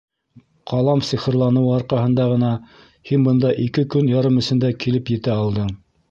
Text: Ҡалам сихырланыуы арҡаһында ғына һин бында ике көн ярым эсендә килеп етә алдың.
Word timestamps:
Ҡалам 0.69 1.01
сихырланыуы 1.09 1.73
арҡаһында 1.73 2.23
ғына 2.31 2.49
һин 3.09 3.27
бында 3.27 3.51
ике 3.65 3.83
көн 3.97 4.09
ярым 4.13 4.41
эсендә 4.43 4.73
килеп 4.85 5.13
етә 5.17 5.37
алдың. 5.43 5.71